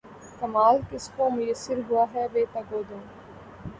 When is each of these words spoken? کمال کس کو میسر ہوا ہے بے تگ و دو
کمال 0.39 0.77
کس 0.89 1.05
کو 1.15 1.29
میسر 1.29 1.77
ہوا 1.89 2.05
ہے 2.13 2.25
بے 2.33 2.43
تگ 2.53 2.73
و 2.73 2.81
دو 2.89 2.97